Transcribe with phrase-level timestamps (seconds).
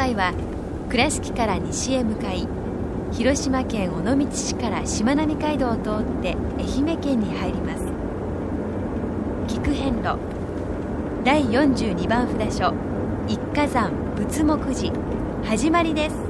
[0.00, 0.32] 回は
[0.88, 2.48] 倉敷から西へ向かい
[3.12, 7.84] 広島県尾道市からしまなみ海道を通って愛媛県に入ります。
[9.46, 10.16] 菊遍路
[11.22, 12.72] 第42番札所
[13.28, 14.94] 一火山仏木寺
[15.44, 16.29] 始まりです。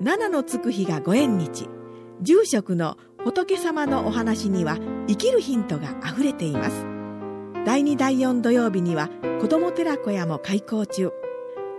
[0.00, 1.68] 七のつく日がご縁日。
[2.22, 4.76] 住職の仏様のお話には
[5.08, 6.86] 生きるヒントがあふれています。
[7.64, 9.08] 第2第4土曜日には
[9.40, 11.10] 子ども寺小屋も開校中。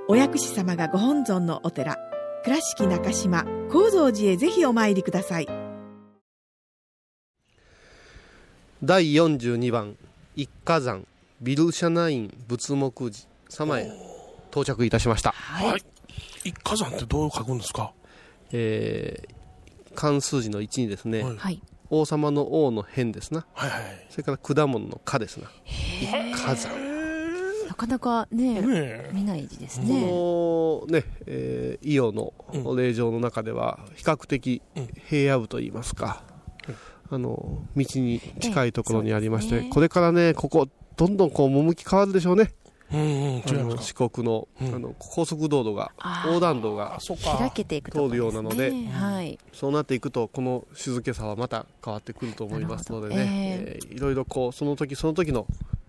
[0.07, 1.97] お薬師様がご本尊のお寺
[2.43, 5.47] 倉敷中島・高蔵寺へぜひお参りください。
[8.83, 9.95] 第42番
[10.35, 11.05] 一火山
[11.41, 13.91] ビルシャナイン仏木寺様へ
[14.51, 15.31] 到着いたしました。
[15.31, 15.83] はい。
[16.43, 17.93] 一火山ってどう書くんですか？
[18.51, 21.35] えー、漢数字の1にですね、はい。
[21.37, 21.61] はい。
[21.89, 23.45] 王様の王の変ですな。
[23.53, 24.05] はいはい。
[24.09, 25.49] それから果物の果ですな。
[25.65, 26.89] 一火山
[27.67, 29.11] なかなかねねえ。
[29.13, 32.75] 見ない字ですこねのね、えー、伊予のうん。
[32.75, 34.89] 霊場の中では比較的うん。
[35.07, 36.23] 平野部といいますか、
[37.09, 39.69] あの道に近いところにありまして、ね。
[39.71, 42.53] これからねここどんどんこう趣変わるでしょうね
[42.91, 44.75] 四国の,、うん。
[44.75, 45.91] あの高速道路が
[46.25, 46.99] 横断道か。
[46.99, 47.37] が。
[47.37, 55.45] 開けていく通るようなのでですねはいそうなっていくとこの静けさはまた変わってくると思いますのでね、ええーいろいろこうその時その時の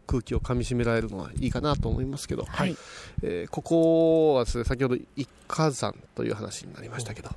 [0.06, 2.76] 空気をかみしめられるのはいいかなと思いますけど、はい。
[3.22, 7.30] えーここはですね先ほど一火山という話になりましたけど。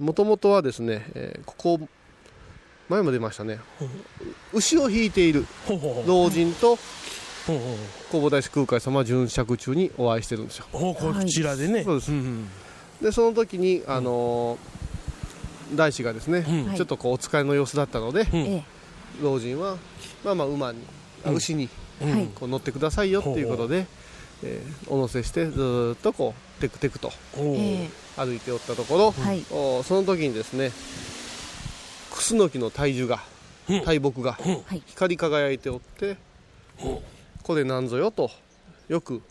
[0.00, 1.80] もともとはですね、えーここ
[2.88, 3.58] 前も出ましたね。
[4.52, 5.46] 牛を引いている。
[6.06, 6.82] 老人とほ
[7.48, 7.76] うほう
[8.10, 10.66] 弘法大師空海様は巡釈中にお会いしてるんですよ。
[10.72, 10.92] ほう。
[10.94, 11.82] ほうこちらでね。
[11.84, 12.10] そうです。
[12.10, 12.48] んん。
[13.00, 14.82] でその時に、あのー
[15.74, 16.66] 大師がですね、うん。
[16.66, 16.76] はい。
[16.76, 18.38] ちょっとこうお疲れの様子だったので、うん。
[18.40, 18.64] え
[19.22, 19.78] 老人は
[20.22, 20.78] まあまあ馬に、
[21.24, 21.36] あうん。
[21.36, 21.68] 牛に
[22.34, 23.86] こう乗ってくださいよっていうことで、
[24.44, 29.44] えーお乗せしてずーっとこうテクテクと歩いておったところ、えはい。
[29.50, 30.72] おその時にですね
[32.12, 33.20] クスノキの体重が
[33.68, 33.84] うん。
[33.84, 34.36] 大木が
[34.86, 36.16] 光り輝いておって、
[37.42, 38.30] これなんぞよと
[38.88, 39.22] よく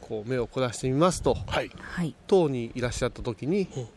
[0.00, 1.70] こう目を凝らしてみますとはい。
[1.78, 2.14] はい。
[2.26, 3.88] 塔にいらっしゃった時に、うん。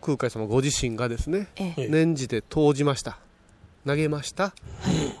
[0.00, 1.84] 空海様ご自身がですねええ。
[1.84, 3.18] え念じて投じました。
[3.86, 4.52] 投げました、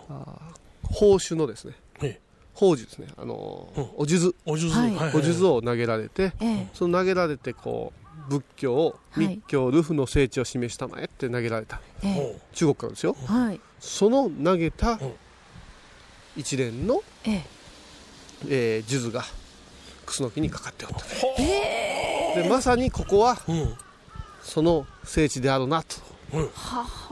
[0.08, 2.20] あー宝珠のですねええ。
[2.54, 3.88] 宝珠ですねあのーうん。
[3.96, 4.34] お数珠。
[4.46, 4.80] お数珠。
[4.80, 4.94] はい。
[4.96, 5.48] はい。
[5.50, 6.68] おを投げられて、ええ。
[6.74, 7.92] その投げられてこ
[8.28, 9.28] う仏教をはい。
[9.28, 11.80] 密教ルフの聖地を示したまえって投げられた。
[12.52, 13.14] 中国からですよ。
[13.26, 13.60] はい。
[13.78, 15.12] その投げたうん
[16.36, 17.44] 一連の、ええ。
[18.48, 19.24] えー数珠が
[20.06, 22.42] 楠木にかかっておった。
[22.42, 23.74] でまさにここはうん。
[24.42, 25.96] その聖地であるなと
[26.34, 26.50] うん。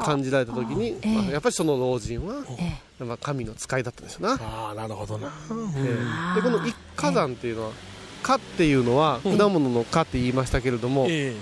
[0.04, 1.08] 感じられた時に、ええ。
[1.14, 3.04] まあやっぱりその老人は、ええ。
[3.04, 5.32] まあ、神の使いだったんですよな、ああ、なるほどな。
[5.76, 5.98] え
[6.32, 6.40] え。
[6.40, 7.70] でこの一火山っていうのは
[8.22, 9.38] 「火」っていうのはうん。
[9.38, 11.34] 果物の「火」って言いましたけれども、え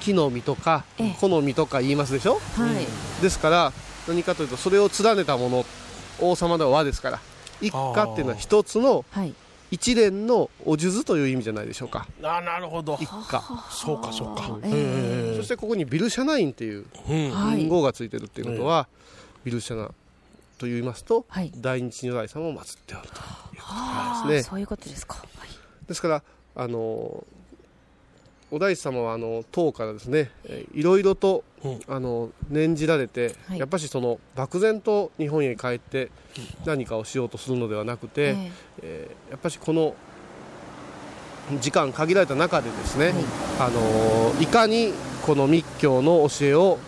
[0.00, 1.16] 木の実とかええ。
[1.18, 2.34] 木の実とか言いますでしょ？
[2.34, 2.40] は
[2.80, 3.22] い。
[3.22, 3.72] ですから
[4.06, 5.66] 何かというとそれを連ねたもの
[6.20, 7.20] 王様では和ですから
[7.60, 9.34] 一家っていうのは一つのはい。
[9.70, 12.06] 一連のお数珠という意味じゃないでしょうか。
[12.22, 12.98] あなるほど。
[13.00, 13.42] 一家。
[13.70, 14.58] そうかそうか。
[14.64, 18.86] えそしてここにビルシャナインっていう文号がついてるっていうことは、
[19.44, 19.86] ビルシャナ
[20.58, 21.50] と言いますと、はい。
[21.56, 24.48] 大日如来様を祀っておるということあですね。
[24.48, 25.14] ーそういうことですか。
[25.14, 25.48] はい。
[25.88, 26.22] ですから
[26.54, 27.24] あの
[28.52, 31.80] お大師様はあの唐からですねえーいろいろと、うん。
[31.88, 33.58] あの念じられて、はい。
[33.58, 36.10] やっぱしその漠然と日本へ帰って
[36.66, 38.50] 何かをしようとするのではなくて、え
[38.82, 39.08] え。
[39.28, 39.94] ーやっぱしこの
[41.60, 43.14] 時間限られた中でですね、はい。
[43.60, 44.92] あのいかに
[45.24, 46.78] この密教の教えを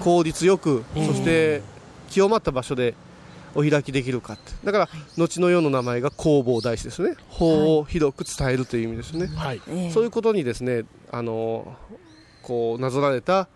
[0.00, 1.06] 効率よく、うん。
[1.06, 1.62] そして
[2.10, 2.94] 清まった場所で
[3.54, 4.52] お開きできるかって。
[4.64, 7.14] だから、後の世の名前が弘法大師ですね。
[7.28, 9.60] 法を広く伝えるという意味ですね、はい。
[9.68, 9.90] ええ。
[9.90, 11.76] そういうことにですねあの
[12.42, 13.48] こうなぞられた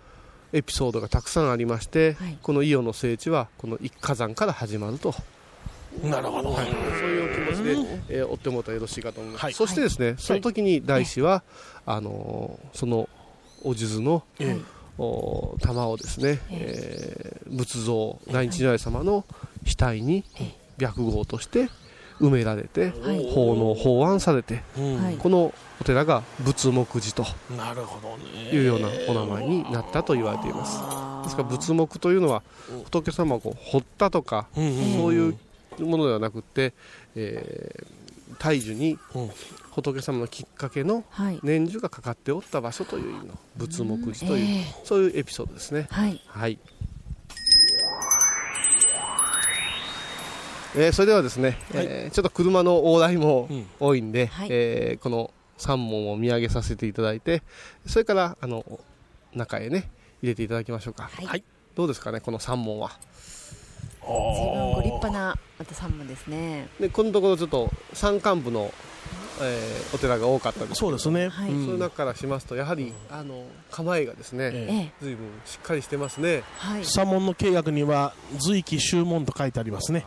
[0.53, 2.39] エピソードがたくさんありまして、はい。
[2.43, 5.15] この伊予の聖地はこの一火山から始まると。
[6.03, 6.55] なるほど。
[6.55, 9.53] そういうお気持ちで、えー追ってもらったらよろしいかと思います、はい。
[9.53, 11.43] そしてですね、その時に大師は、
[11.87, 13.09] あのーその
[13.65, 14.57] お数珠の、え
[14.99, 19.25] お玉をですね、えー仏像大日如来様の
[19.77, 20.25] 額に
[20.79, 21.69] 白毫として
[22.21, 24.63] 埋められて、はい奉納奉安されて、
[25.19, 27.25] このお寺が仏木寺と
[28.53, 30.81] いうようなお名前になったと言われています。
[31.25, 32.43] ですから仏木というのは
[32.85, 34.65] 仏様をこう掘ったとか、そう
[35.15, 35.39] いう
[35.79, 36.73] ものではなくて、
[37.15, 39.31] えー、大樹にうん
[39.83, 41.39] 仏様のきっかけのはい。
[41.43, 45.87] 年中がかかっておった場所という意味の仏木寺という、ええそういうエピソードですね。
[45.91, 46.21] はい。
[46.27, 46.59] はい。
[50.81, 53.67] えーそれではですね、えーちょっと車の往来もうん。
[53.81, 54.49] 多いんで、はい。
[54.51, 57.43] えーこの3問を見上げさせていただいて
[57.85, 58.65] それからあの
[59.35, 59.91] 中へね
[60.23, 61.27] 入れていただきましょうか、はい。
[61.27, 61.43] はい。
[61.75, 62.93] どうですかねこの3問は？
[64.01, 64.11] 随
[64.53, 66.69] 分ご立派なまた三問ですね。
[66.81, 68.73] でこのところちょっと山間部の、
[69.43, 71.29] えーお寺が多かったですそうですね。
[71.29, 71.51] はい。
[71.51, 74.75] そういう中からしますとやはり、あの構えがですね、ええ。
[74.75, 76.43] え随分しっかりしてますね。
[76.59, 76.85] はい。
[76.85, 80.05] 左門の契約には随記宗門と書いてありますね、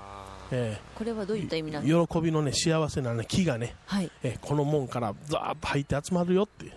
[0.52, 2.02] えこれはどういった意味なんですか。
[2.04, 4.12] ー喜びのね幸せなね木がね、はい。
[4.24, 6.72] えーこの門からザーッと入って集まるよって流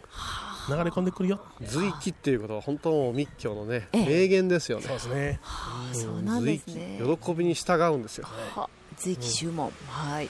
[0.76, 1.40] れ込んでくるよ。
[1.62, 4.06] 随記っていうことは本当密教のねええ。
[4.06, 4.84] 名言ですよね。
[4.84, 5.40] そうですね。
[5.42, 7.00] ああ、そうなんですね。
[7.22, 8.26] 喜びに従うんですよ。
[8.54, 9.70] は随記注文。
[9.88, 10.28] はい。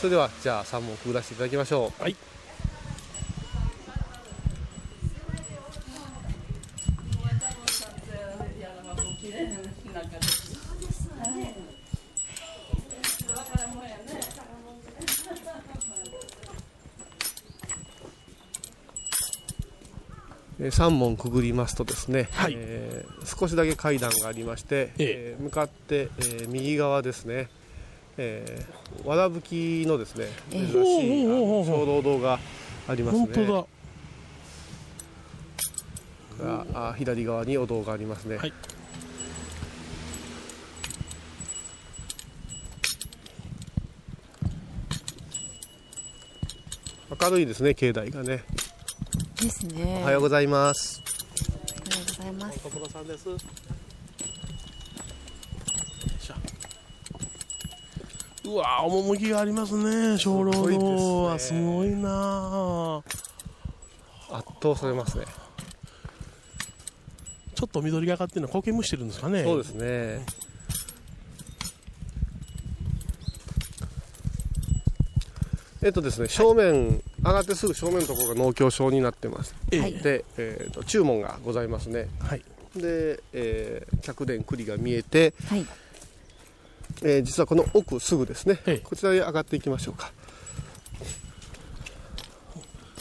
[0.00, 2.02] それではじゃあ3問くぐらせていただきましょう。
[2.02, 2.16] はい
[20.68, 22.54] 3問くぐりますとですね、はい。
[22.56, 25.36] えー少しだけ階段がありまして、ええ。
[25.38, 27.48] ー向かって、えー右側ですね、
[28.16, 30.66] えー、わらぶきのですねええ。
[30.66, 32.38] 珍しいあのおうおうおうおう小労働が
[32.88, 33.64] ありますね本当だ。
[36.74, 38.52] ああ左側にお堂がありますね、はい。
[47.20, 48.42] 明るいですね境内がね、
[49.44, 50.00] ですね。
[50.02, 51.02] おはようございます。
[51.86, 52.58] おはようございます。
[52.60, 53.28] 所さんです。
[58.46, 60.76] うわ趣がありますね小労働
[61.32, 63.02] はすすごごいな
[64.30, 65.24] あ圧倒されますね。
[67.54, 69.44] ちょっと緑がかってるのは苔むしてるんですかね。
[69.44, 70.26] そうですね
[75.84, 79.54] えっとですね正面上がってすぐ正面のところが農協証になってます。
[79.70, 79.80] ええ。
[79.80, 79.92] はい。
[79.92, 82.08] で、えー、と注文がございますね。
[82.20, 82.42] はい。
[82.74, 85.66] で、えー客殿栗が見えて、はい。
[87.02, 88.78] えー実はこの奥すぐですね、ええ。
[88.78, 90.10] こちらへ上がっていきましょうか。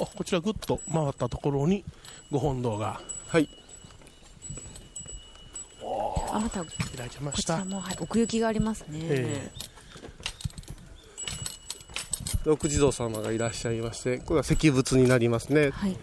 [0.01, 1.85] あこちらぐっと回ったところに
[2.31, 2.99] ご本堂が。
[3.27, 3.47] はい。
[6.33, 6.65] あ、またこ
[6.97, 7.53] 開いてました。
[7.55, 8.99] ちらもはい奥行きがありますね。
[9.03, 9.51] え
[12.45, 15.71] 六地蔵様がいらっしゃいましてこれは石仏になりますね。
[15.71, 15.95] はい。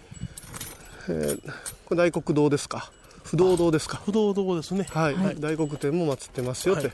[1.87, 2.90] これ大黒堂ですか？
[3.25, 4.00] 不動堂ですか？
[4.04, 4.87] 不動堂ですね。
[4.90, 5.40] はい、はい。
[5.40, 6.92] 大黒天も祀ってますよって、は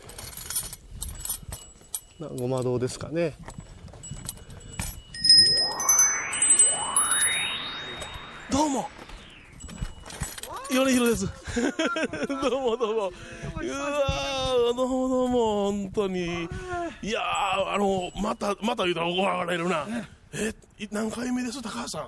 [2.20, 2.22] い。
[2.22, 3.34] なごま堂ですかね。
[8.50, 8.88] どうも。
[10.70, 11.26] 米広です。
[12.28, 12.76] どうも。
[12.76, 16.48] どうもうわーどうもどうも本当に
[17.06, 19.86] いやーあのまたまた言うたら怒られるな。
[20.32, 22.00] えい何回目です高橋さ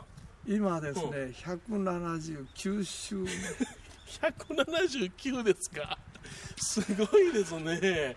[0.49, 0.53] ん？
[0.53, 3.31] 今ですね、179週目。
[4.11, 5.97] 179ですか？
[6.57, 8.17] すごいですね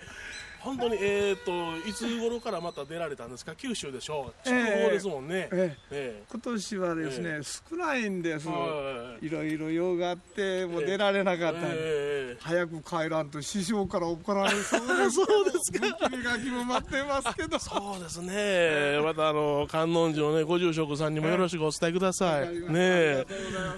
[0.63, 1.51] 本当にえっ、と
[1.87, 3.55] いつ頃からまた出られたんですか？
[3.55, 4.49] 九州でしょう。
[4.49, 4.53] ええ。
[4.53, 6.23] 筑豊ですもんね、ええ。
[6.29, 11.59] 今年はですね、え少ないんです、はいいろいろ用があってもう出られなかった。
[11.59, 12.37] んで、ええ。
[12.41, 15.11] 早く帰らんと師匠から怒られそうです。
[15.21, 16.09] そうですか。
[16.09, 17.59] 手書きも待ってますけど。
[17.59, 22.49] そうですね、またあの観音寺のねご住職さんにもよろしくお伝えください。
[22.49, 23.25] ねえ、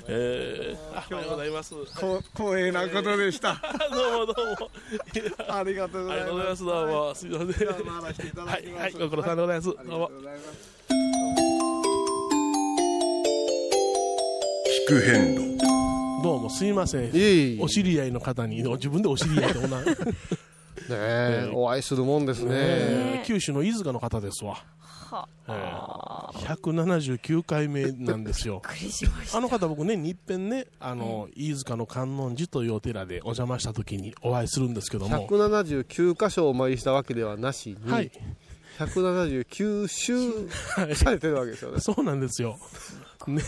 [0.07, 1.73] えー、あおはようございます。
[1.99, 3.61] こ光栄なことでした。
[3.91, 4.69] どうもどうも。
[5.49, 6.63] ありがとうございます。
[6.73, 7.13] どうも。
[7.13, 7.67] すみません。
[7.67, 9.67] はいはいご苦労さんでございます。
[9.67, 10.11] どうも。
[14.87, 15.57] 聞く変路
[16.23, 17.61] どうもすみません。
[17.61, 19.81] お知り合いの方に自分でお知り合いってこんな、
[20.89, 22.49] ねお会いするもんですね。
[22.53, 24.57] え九州の飯塚の方ですわ。
[25.47, 25.53] ええ
[26.43, 28.61] 179回目なんですよ。
[29.33, 35.27] あの方僕年に一遍ね、あの、飯塚の観音寺というお寺でお邪魔した時にお会いするんですけども。
[35.27, 38.11] 179箇所お参りしたわけではなしに、はい。
[38.79, 40.49] 179周
[40.95, 42.57] されてるわけですよねそうなんですよ。
[43.27, 43.41] ね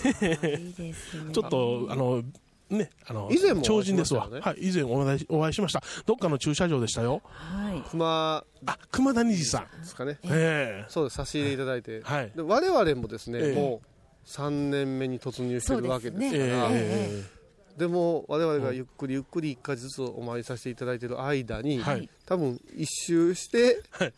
[1.34, 2.24] ちょっと、あの、
[2.70, 4.28] ね、あの、以前も超人ですわ。
[4.28, 5.84] お会いしましはい、以前お会いお会いしました。
[6.06, 7.22] どっかの駐車場でしたよ。
[7.26, 7.90] はい。
[7.90, 9.82] 熊あ、熊谷寺さん。
[9.82, 10.18] ですかね。
[10.24, 10.90] ええ。
[10.90, 12.32] そうです差し入れいただいて、はい。
[12.36, 13.54] で我々もですね、ええ。
[13.54, 16.70] もう3年目に突入してるわけですから。
[16.72, 17.36] えええ
[17.76, 22.10] でも我々がゆっくりゆっくり1回ずつお参りさせていただいてる間に、はい。
[22.26, 24.12] 多分1周して1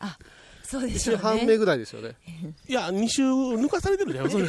[0.69, 2.15] そうですよ周半目ねぐらいですよね。
[2.27, 4.29] えいや、2週抜かされてるじゃん。
[4.29, 4.45] そ れ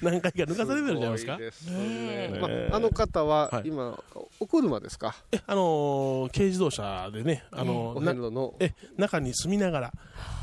[0.00, 1.38] 何回か抜かされてるんじゃないですか。
[1.52, 3.68] すごいねまあ、あの方ははい。
[3.68, 4.02] 今、
[4.40, 5.14] お車ですか？
[5.30, 9.92] え、あのー軽自動車でね、あのおーえ、中に住みながら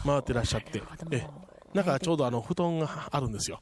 [0.06, 1.26] 回ってらっしゃって、え、
[1.74, 3.62] 中ちょうどあの布団があるんですよ。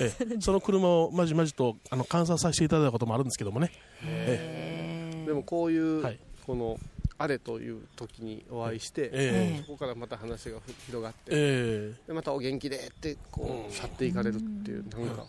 [0.00, 0.10] え、
[0.40, 3.70] その車をまじまじとあの観察させていただいたこともあるんですけどもね。
[4.02, 6.18] えでもこういう、はい。
[6.46, 6.78] この
[7.20, 15.24] あれという時にお会いして、えそこからまた話が広がって、えでまたお元気でってこう去っていかれるっていうなんか。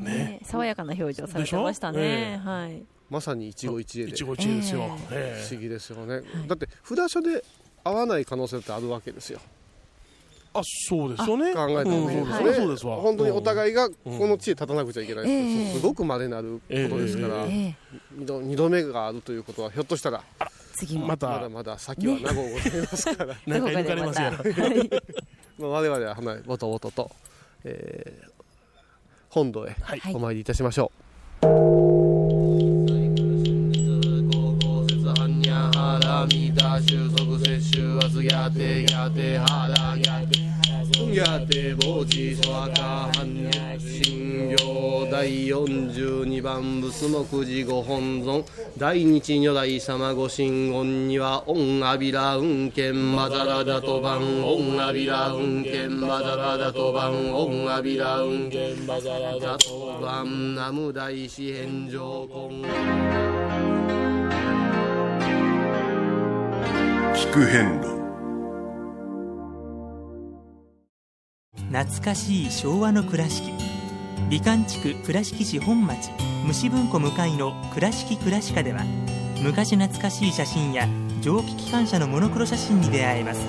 [0.00, 0.10] えね。
[0.14, 0.40] ね。
[0.42, 2.82] 爽やかな表情されてましたね、はい。
[3.10, 4.24] まさに一期一会で。
[4.24, 4.84] 不一期一会ですよ。
[4.84, 5.48] 思え。
[5.52, 7.44] え議ですよね、だって札所で
[7.84, 9.38] 会わない可能性ってあるわけですよ。
[10.54, 11.52] あ、そうですよね。
[11.52, 12.26] 考えたら、うんね。
[12.54, 12.96] そうですわ。
[12.96, 13.72] 本当にお互い。
[13.72, 15.72] いがこの地へ立たなくちゃいけない、ええ。
[15.74, 17.48] すごく稀なることですから、え。
[17.48, 17.76] ええ。
[18.12, 20.22] 二度二度目があるということはひょっとしたら
[20.74, 21.06] 次も。
[21.06, 24.38] またまだ、まだ先は長うございますから、何回抜かれますやろ。
[25.58, 27.10] まあ我々は花ぼとぼとと、
[27.64, 28.34] えー
[29.34, 30.00] 本堂へはい。
[30.14, 30.92] お参りいたしましょ
[31.42, 31.64] う。
[41.14, 42.82] やてぼじそわか
[43.14, 48.44] はんに信行第42番仏目寺ご本尊。
[48.76, 62.66] 大日如来様ご神言には恩阿弥陀運剣まざらだと番恩阿弥陀運剣まざらだと番恩阿弥陀運剣まざらだと番南無大師返上根
[67.14, 67.93] 聞く変路
[71.74, 73.52] 懐かしい昭和の倉敷。
[74.30, 76.08] 美観地区倉敷市本町
[76.46, 78.84] 虫文庫向かいの「倉敷倉歯科」では
[79.42, 80.86] 昔懐かしい写真や
[81.20, 83.40] 蒸気機関車のモノクロ写真に出会えます。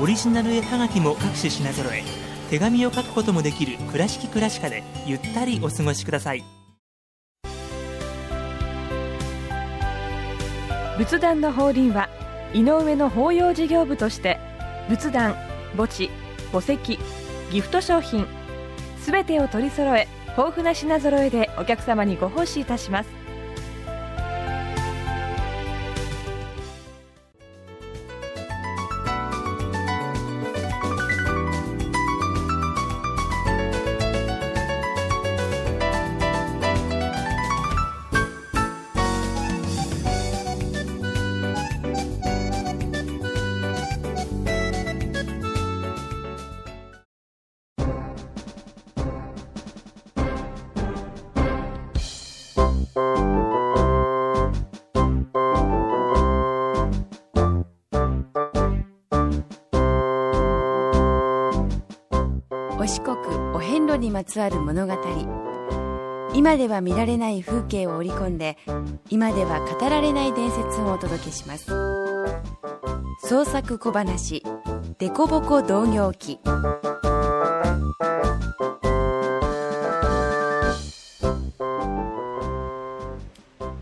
[0.00, 2.02] オリジナル絵はがきも各種品揃え
[2.48, 6.42] 手紙を書くこともできる「倉敷倉歯科」でゆったりお過ごしください。
[10.96, 12.08] 仏壇の法輪は
[12.54, 14.38] 井上の法要事業部として
[14.88, 15.36] 仏壇
[15.76, 16.08] 墓地
[16.50, 16.98] 墓石
[17.52, 18.26] ギフト商品。
[18.98, 23.21] すべてを取り揃え豊富な品揃えでお客様にご奉仕いたします。
[64.32, 64.94] つわる物語。
[66.32, 68.56] 今では見られない風景を織り込んで
[69.10, 71.66] 今では語られない伝説をお届けします。
[73.28, 74.42] 創作小話
[74.98, 76.38] 「デコボコ同業記」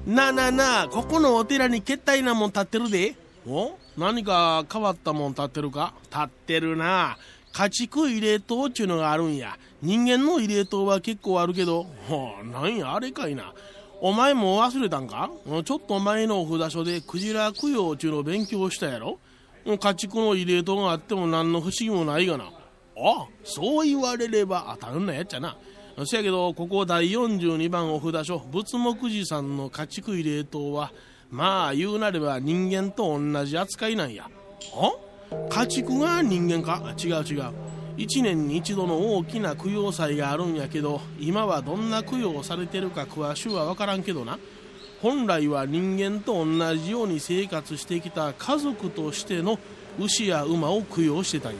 [0.04, 3.14] なあなあなあ、ここのお寺にけったいなもん立ってるで。
[3.46, 3.78] お？
[3.96, 5.94] 何か変わったもん立ってるか？
[6.10, 7.16] 立ってるな。
[7.52, 9.58] 家畜入れ塔っちゅうのがあるんや。
[9.82, 11.86] 人間の入れ塔は結構あるけど。
[12.08, 13.52] ほうなんやあれかいな。
[14.00, 15.30] お前も忘れたんか？
[15.64, 19.18] ちょっと前のお札所でクジラ供養っちゅうの勉強したやろ？
[19.78, 22.44] 家畜の入れ塔があっても何の不思議もないがな。
[22.44, 25.56] あそう言われれば当たるなやっちゃな。
[26.06, 30.92] せやけどここ第42番お札所仏木寺さんの家畜入れ塔は
[31.30, 34.30] まあ言うなれば人間と同じ扱いなんや。
[34.74, 34.92] あ？
[35.48, 36.94] 家畜が人間か？
[36.98, 37.52] 違う違う。
[37.96, 44.38] 1年に一度の大きな供養祭があるんやけど今はどんな供養をされてるか詳しゅうは分からんけどな。
[45.02, 49.58] 本来は人間と同じように生活してきた家族としての
[49.98, 51.58] 牛や馬を供養してたんや。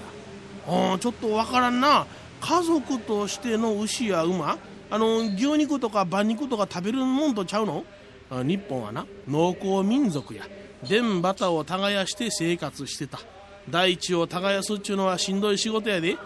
[0.67, 2.07] あちょっと分からんな。
[2.41, 4.59] 家族としての牛や馬
[4.91, 7.85] あの牛肉とか馬肉とか食べるもんとちゃうの？
[8.31, 9.07] 日本はな。
[9.29, 10.45] 農耕民族や。
[10.89, 13.21] 田畑を耕して生活してた。
[13.71, 16.17] 大地を耕すっちゅうのはしんどい仕事やで。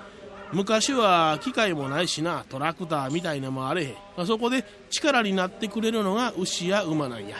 [0.52, 4.26] 昔は機械もないしなトラクターみたいなもあれへん。
[4.26, 7.36] そこで力になってくれるのが牛や馬なんや。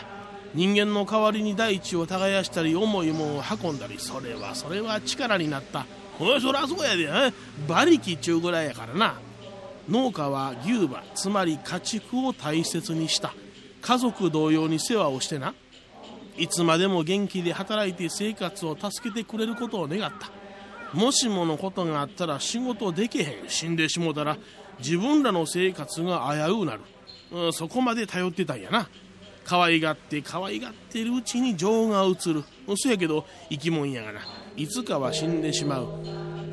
[0.53, 5.85] 人間の代わりに大地を耕したり重いもんを運んだりそれはそれは力になった。
[6.19, 7.33] おいそらそうやで
[7.67, 9.19] 馬力っちゅうぐらいやからな。
[9.89, 13.33] 農家は牛馬つまり家畜を大切にした。
[13.81, 15.53] 家族同様に世話をしてな。
[16.37, 20.29] いつまでも元気で働いて生活を助けてくれることを願った。
[20.93, 23.49] もしものことがあったら仕事できへん。
[23.49, 24.37] 死んでしもたら
[24.79, 26.81] 自分らの生活が危ううなる、
[27.31, 28.89] うん、そこまで頼ってたんやな。
[29.43, 32.43] 可愛がって可愛がってるうちに情が移る。
[32.75, 34.21] そやけど生き物やがな。
[34.57, 35.87] いつかは死んでしまう。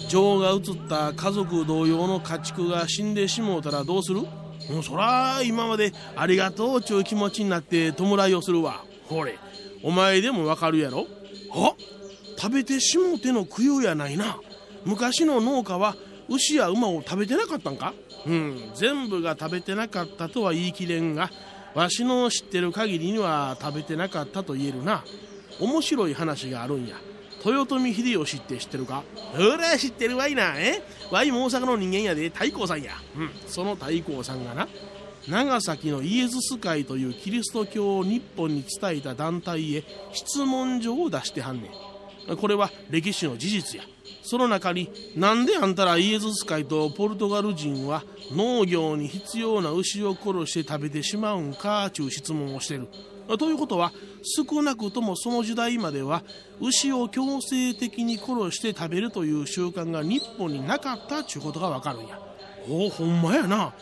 [0.08, 4.20] 情が移った家族同様の家畜が死んでしもうたらどうする？
[4.20, 8.84] もうそら今までありがとうちゅう気持ちになって弔いをするわ。
[9.08, 9.38] ほれ。
[9.82, 11.06] お前でもわかるやろ？
[11.54, 11.74] あ
[12.38, 14.38] 食べてしもての供養やないな。
[14.84, 15.97] 昔の農家は
[16.28, 17.92] 牛や馬を食べてなかったんか？
[18.26, 21.30] うん全部が食べてなかったとは言い切れんが
[21.75, 25.04] わしの知ってる限りには食べてなかったと言えるな。
[25.60, 26.97] 面白い話があるんや。
[27.45, 29.02] 豊臣秀吉って知ってるか？
[29.34, 30.54] ほら知ってるわいな。
[30.58, 30.82] え？
[31.10, 32.28] わいも大阪の人間やで。
[32.30, 32.92] 太閤さんや。
[33.16, 34.68] うんその太閤さんがな。
[35.28, 41.71] 長崎のイエズス会というキリスト教を日本に伝えた団体へ質問状を出してはんね
[42.28, 42.37] ん。
[42.37, 43.85] これは歴史の事実や。
[44.23, 52.89] その中になんであんたらイエズス会とポルトガル人は農業に必要な牛を殺して食べてしまうんかちゅう質問をしてる。
[53.39, 56.23] ということは少なくともその時代までは
[56.61, 62.21] 牛を強制的に殺して食べるという習慣が日本になかったちゅうことがわかるんや。
[62.69, 63.75] おおほんまやな。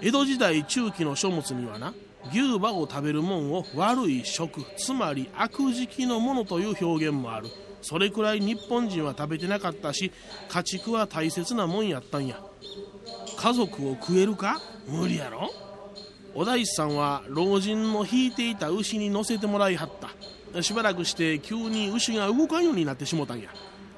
[0.00, 1.92] 江戸時代中期の書物にはな
[2.30, 7.48] 牛馬を食べるもんを悪い食つまり悪食のものという表現もある。
[7.80, 10.12] それくらい日本人は食べてなかったし
[10.48, 12.40] 家畜は大切なもんやったんや。
[13.36, 14.60] 家族を食えるか？
[14.88, 15.50] 無理やろ？
[16.34, 19.90] お大師さんは老人の引いていた牛に乗せてもらいはっ
[20.52, 20.62] た。
[20.62, 23.48] しばらくして急に牛が動かんようになってしもたんや。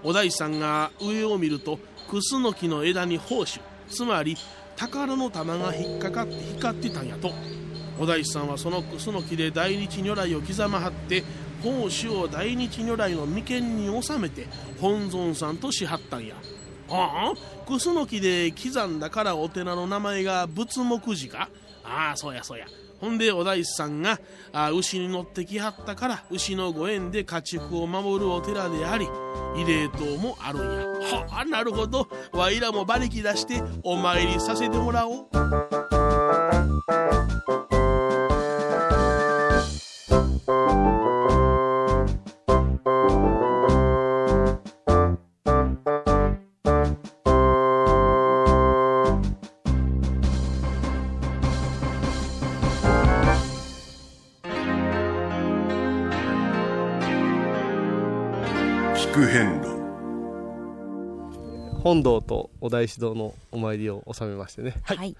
[0.02, 1.78] お大師さんが上を見ると
[2.10, 4.36] クスノキの枝に胞子つまり
[4.80, 7.32] 宝の玉が引っかかって光ってたんやと。
[7.98, 11.22] お大師さんはそのクスノキで大日如来を刻まはって
[11.62, 14.46] 宝子を大日如来の眉間に収めて
[14.80, 16.34] 本尊さんとしはったんや。
[16.88, 17.66] ああ？
[17.68, 21.50] クスノキで刻んだからお寺の名前が仏目寺か？
[21.84, 22.66] ああそうやそうや。
[23.00, 24.20] ほんでお大師さんが
[24.52, 30.80] あ牛に乗ってきはったから牛のご縁で家畜を守るお寺であり慰霊塔もあるんや。
[31.18, 32.08] はあなるほど。
[32.32, 35.26] わいらも馬力出してお参りさせてもらおう。
[61.90, 65.16] 本堂とお大師堂のお参りを収めましてね、はい。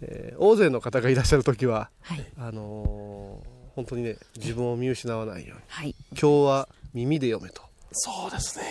[0.00, 2.24] えー大勢の方がいらっしゃる時ははい。
[2.38, 5.94] あのー本当にね自分を見失わないようにはい。
[6.12, 7.62] 今日は耳で読めと。
[7.92, 8.64] そうですね。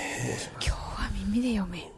[0.54, 1.92] 今日は耳で読め。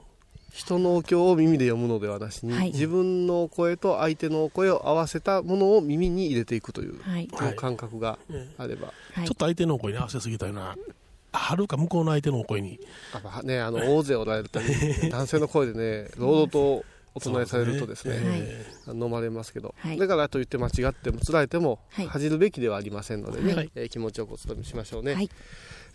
[0.52, 2.72] 人のお経を耳で読むのではなしに、はい。
[2.72, 7.28] 自分の声と相手の声を合わせたものを耳に入れていくという、はい。
[7.56, 8.20] 感覚が
[8.58, 9.26] あれば、はい。
[9.26, 10.76] ちょっと相手の声に合わせすぎたよな
[11.36, 12.80] はるか向こうの相手の声に。
[13.14, 14.68] やっぱねあの大勢おられたり
[15.10, 18.16] 男性の声でね堂々とお唱えされるとですね
[18.88, 18.98] はい。
[18.98, 19.98] 飲まれますけど、はい。
[19.98, 22.08] だからといって間違ってもつられてもはい。
[22.08, 23.72] 恥じるべきではありませんのでね、はい。
[23.76, 25.30] えー気持ちよくお務めしましょうね、はい。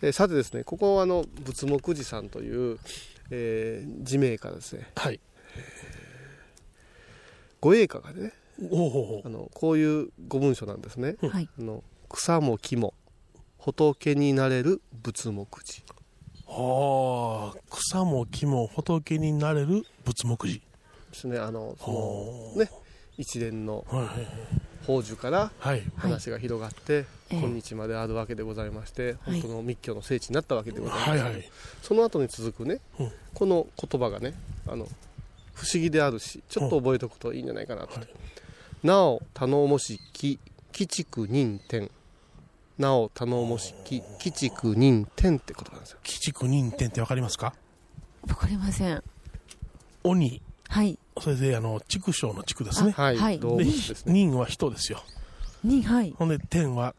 [0.01, 2.79] えーさてですねここはあの仏目寺さんという、
[3.29, 4.89] えー地名からですね。
[4.95, 5.19] はい。
[7.61, 8.33] 御栄歌がね
[8.71, 11.47] おおあのこういうご文書なんですね、はい。
[11.59, 12.95] あの草も木も
[13.61, 15.83] 仏になれる仏目寺
[16.47, 20.61] はあ草も木も仏になれる仏目寺で
[21.13, 22.71] すねあのそのね
[23.19, 23.85] 一連の
[24.81, 25.51] 宝珠から
[25.95, 31.49] 話が広がって、今日まであるわけでございまして、はい本当の密教の聖地になったわけでございます、はいはい
[31.83, 34.33] その後に続くね、うんこの言葉がね
[34.67, 34.87] あの
[35.53, 38.07] 不思議であるしちょっと覚えておくといいんじゃないかなと、はい
[38.83, 40.39] なお頼もしき
[40.75, 41.91] 鬼畜任天
[42.81, 45.99] なお頼もしき鬼畜任天ってことなんですよ。
[46.03, 47.53] 鬼畜任天ってわかりますか？
[48.27, 49.03] わかりません。
[50.03, 50.41] 鬼。
[50.67, 50.97] はい。
[51.19, 52.91] それであの畜生の畜ですね。
[52.91, 53.39] はい、はい。
[53.39, 55.01] 動物でですね、任は人ですよ。
[55.63, 56.13] にはい。
[56.17, 56.95] ほんで天は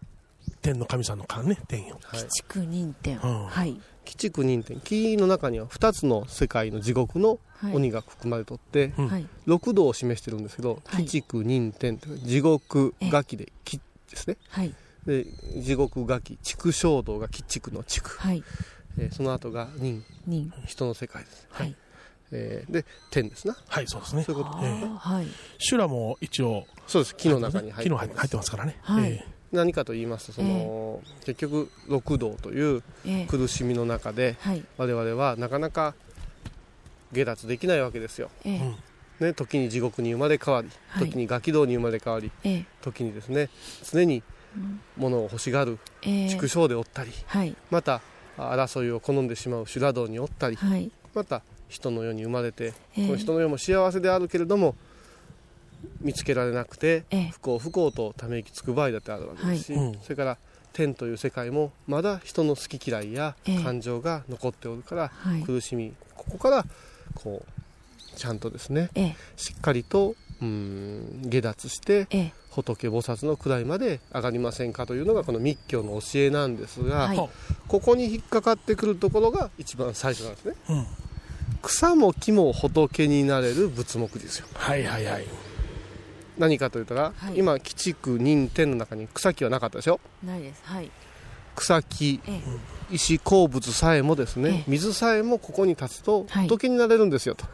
[0.63, 1.99] 天の神さんの神ね天よ。
[2.05, 3.47] はい、鬼畜認定うん。
[3.47, 3.71] はい。
[3.71, 3.81] 鬼
[4.17, 7.75] 畜任天木の中には2つの世界の地獄のはい。
[7.77, 9.09] 鬼が含まれとって、うん。
[9.09, 9.27] はい。
[9.47, 11.03] 六道を示してるんですけどはい。
[11.03, 14.37] 鬼畜任天って地獄餓鬼で鬼ですね。
[14.49, 14.75] はい
[15.07, 18.43] で地獄餓鬼畜生道が鬼畜の畜、はい。
[18.99, 21.75] えーその後が任に人の世界です、はい。
[22.31, 23.57] えーで天ですな。
[23.69, 24.23] はいそうですね。
[24.25, 24.57] そういうこと。
[24.59, 25.27] あーはい。
[25.59, 26.67] 修羅も一応。
[26.87, 27.17] そうです。
[27.17, 28.09] 木の中に入ってます。
[28.09, 28.77] 木の入ってますからね。
[28.83, 29.13] はい。
[29.13, 34.65] え何かと言いますとその、結局六道というええ苦しみの中ではい。
[34.79, 35.95] 我々はなかなか
[37.13, 38.59] 下脱できないわけですよ、ええ
[39.21, 39.27] うん。
[39.27, 41.07] ね、時に地獄に生まれ変わりはい。
[41.07, 43.51] 時にガキ道に生まれ変わりええ時にですね
[43.85, 44.23] 常に
[44.97, 47.57] 物を欲しがるええ畜生でおったりはい。
[47.71, 48.01] また
[48.37, 50.91] 争いを好んでしまう修羅道におったりはい。
[51.15, 54.75] また人の世に生まれて、ええこの人の世も幸せであるけれども
[56.01, 59.83] 見つけられなくてええ不幸不幸とため息つく場合だってあるわけですし、はい。
[59.83, 59.99] うん。
[60.03, 60.39] それから
[60.73, 65.43] 天という世界もまだ人の好き嫌いやええ感情が残っておるから、はい。
[65.43, 66.67] 苦しみここから
[67.15, 72.33] こうちゃんとですねええしっかりとうーん下脱してええ。
[72.51, 77.17] 仏菩薩の位まで上がりませんかというのがこの密教の教えなんですが、はい。
[77.17, 77.29] は
[77.69, 80.55] ここに引っかかってくるところが一番最初なんですね。
[80.69, 80.87] うん。
[81.63, 84.47] 草も木も仏になれる仏目ですよ。
[84.55, 85.27] はいはいはい。
[86.39, 87.39] 何かと言ったら、はい。
[87.39, 90.63] 今鬼畜任天の中に草木はなかったでしょないです。
[90.65, 90.91] はい。
[91.55, 92.95] 草木ええ。
[92.95, 94.65] 石鉱物さえもですね、ええ。
[94.67, 96.49] 水さえもここに立つとはい。
[96.49, 97.47] 仏になれるんですよと、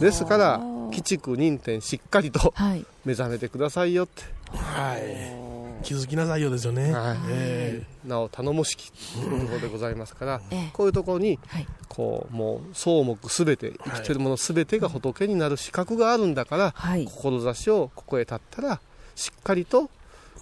[0.00, 2.84] ですから鬼畜任天しっかりとはい。
[3.04, 4.22] 目覚めてくださいよって、
[4.56, 5.84] はい。
[5.84, 6.92] 気づきなさいよですよね。
[6.92, 7.18] はい。
[7.28, 10.70] えなお頼もしきというところでございますから、ええ。
[10.72, 11.66] こういうところにはい。
[11.88, 17.04] こうもう草木すべて生きてるものすべてが仏になる資格があるんだから、はい。
[17.06, 18.80] 志をここへ立ったら
[19.14, 19.90] しっかりと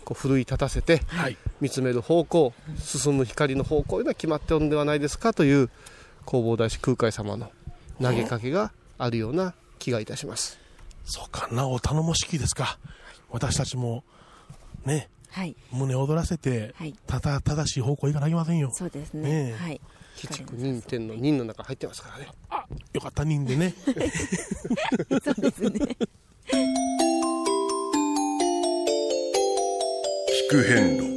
[0.04, 1.36] こう奮い立たせてえはい。
[1.60, 5.70] 見つめる方向進む光の方向というのは決まっておるんではないですかという
[6.26, 7.50] 弘法大師空海様の
[8.00, 10.58] 投げかけがあるような気がいたします。
[11.04, 12.78] そうかなお頼もしきですか。
[13.30, 14.04] 私たちも
[14.84, 15.56] ねはい。
[15.72, 16.94] 胸躍らせてはい。
[17.06, 18.70] ただ正しい方向行かなきませんよ。
[18.72, 19.30] そうですね。
[19.30, 19.44] え。
[19.52, 19.80] ねはい。
[20.24, 22.28] 鬼畜任天の任の中入ってますからね。
[22.48, 23.74] あよかった人でね。
[23.84, 25.96] そうですね。
[30.48, 31.13] 聞く変路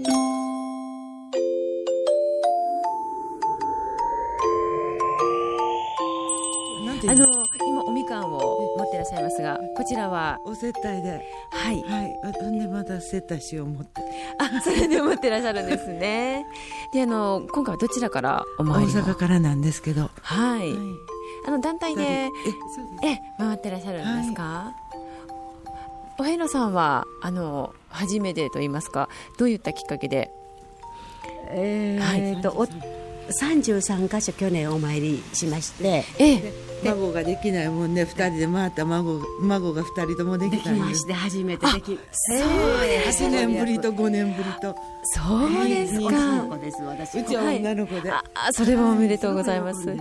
[9.97, 10.39] らは。
[10.45, 11.81] お接待で、はい。
[11.83, 14.01] はい、ほんでまた接待しよう思って、
[14.39, 16.45] あそれで持ってらっしゃるんですね。
[16.93, 20.75] であの今回はどちらからお大参りを阪からなんですけど、はい、はい、
[21.47, 22.29] あの団体でえ。
[23.03, 24.73] え回ってらっしゃるんですか、
[26.19, 30.31] お遍路さんはあの初めてと言いますかどういったきっかけで？
[31.49, 32.67] えーと、お
[33.27, 36.05] 33箇所去年お参りしまして。
[36.19, 36.67] ええ。
[36.83, 41.99] 孫ができないもんね、二人で回った孫孫が二人ともでできたんできまして初めてでき。
[42.11, 43.23] そうです。
[43.23, 44.75] 8年ぶりと5年ぶりと。
[45.03, 46.83] そうです女のか子です。
[46.83, 49.83] 私うちは女の子で、ああそれはおめでとうございます。
[49.83, 49.95] そう。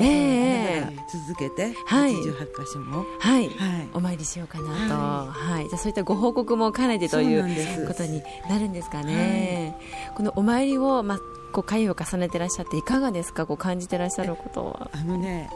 [0.00, 0.80] ええ。
[0.80, 2.12] だから続けてはい。
[2.12, 3.88] 88箇所も、はい、はい。
[3.92, 5.68] お参りしようかなと、はい。
[5.68, 9.76] じゃあそういったご報告も兼ねてといそうことになるんですかね、
[10.14, 11.18] このお参りを、まあ、
[11.52, 13.46] こう会を重ねてらっしゃっていかがですか？
[13.46, 14.90] こう感じてらっしゃることは。
[14.92, 15.48] あのね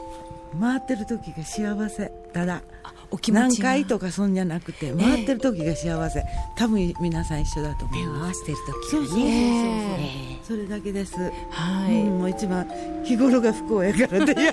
[0.59, 2.11] 回ってる時が幸せ。
[2.33, 2.61] ただ
[3.09, 6.25] お気持何回とかそんじゃなくて回ってる時が幸せ、
[6.57, 11.15] 多分皆さん一緒だと思う手を合わせてる時そうそうそうそう、えそれだけです、
[11.51, 12.67] はい、うん、もう一番
[13.05, 14.35] 日頃が不幸やからで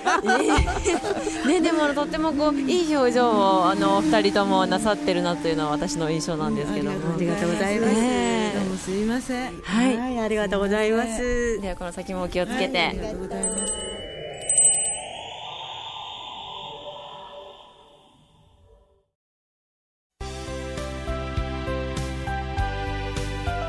[1.47, 7.15] ね、でもとってもこういい表情をあのお二人ともなさってるなというのは私の印象なんですけども。
[7.15, 7.93] ありがとうございます。
[7.93, 9.61] ねどうももすみません。
[9.63, 11.59] はい、ありがとうございます。
[11.59, 13.73] ではこの先もお気をつけて、ありがとうございます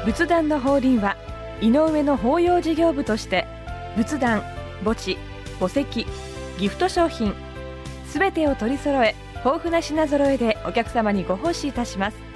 [0.05, 1.17] 仏壇の法輪は
[1.61, 3.45] 井上の法要事業部として
[3.97, 4.41] 仏壇
[4.85, 5.19] 墓地
[5.59, 6.07] 墓石
[6.59, 7.35] ギフト商品
[8.07, 12.36] すべてを取り揃え豊富な品揃えでお客様にご奉仕いたします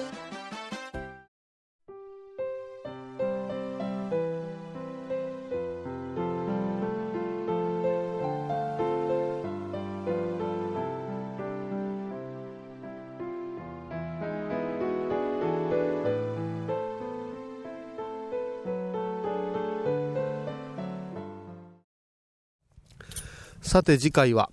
[23.71, 24.51] さて次回は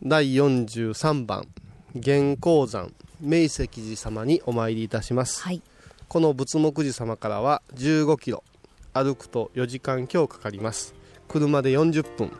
[0.00, 1.48] 第43番
[1.92, 5.60] 元光山明石寺様にお参りいたします、はい。
[6.06, 8.44] この仏目寺様からは15キロ
[8.92, 10.94] 歩くと4時間強かかります。
[11.26, 12.30] 車で40分、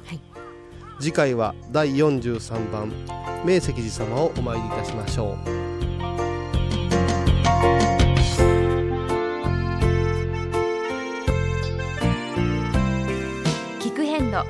[1.01, 2.93] 次回は第43番
[3.45, 5.35] 明石寺様をお参りいたしましょう。
[13.83, 14.47] 聞く遍路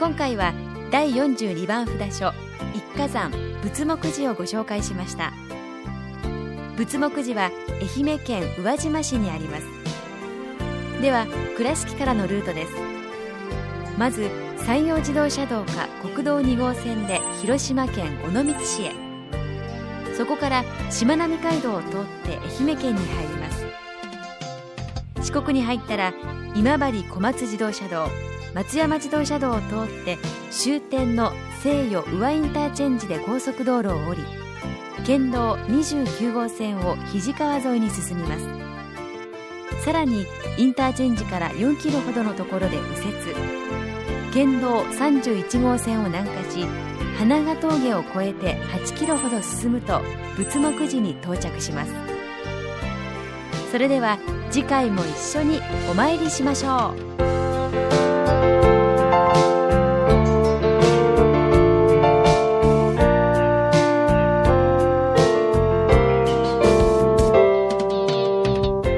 [0.00, 0.52] 今回は
[0.90, 2.32] 第42番札所
[2.74, 3.30] 一家山
[3.62, 5.32] 仏目寺をご紹介しました。
[6.76, 9.66] 仏目寺は愛媛県宇和島市にあります。
[11.02, 12.72] では倉敷からのルートです。
[13.98, 18.92] まず山陽自動車道か国道2号線で広島県尾道市へ。
[20.16, 21.90] そこからしまなみ海道を通っ
[22.24, 23.66] て愛媛県に入ります。
[25.22, 26.14] 四国に入ったら
[26.54, 28.08] 今治小松自動車道
[28.54, 30.18] 松山自動車道を通って
[30.56, 34.24] 終点の西予宇和インターチェンジで高速道路を降り
[35.04, 39.84] 県道29号線を肱川沿いに進みます。
[39.84, 40.24] さらに
[40.56, 43.34] インターチェンジから4キロほどのところで右折。
[44.32, 46.66] 県道31号線を南下し
[47.18, 50.00] 花ヶ峠を越えて8キロほど進むと
[50.36, 51.92] 仏目寺に到着します。
[53.70, 54.18] それでは
[54.50, 57.35] 次回も一緒にお参りしましょう。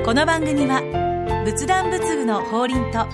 [0.08, 0.80] この番組は
[1.44, 3.06] 仏壇仏具の法輪と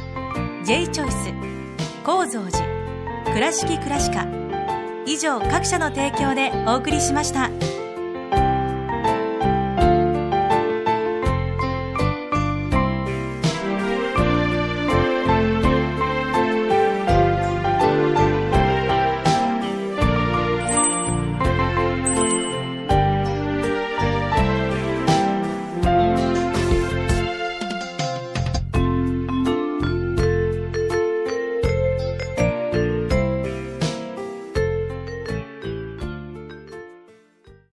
[0.64, 4.28] J チョイス構造寺倉敷倉歯科
[5.04, 7.50] 以上各社の提供でお送りしました。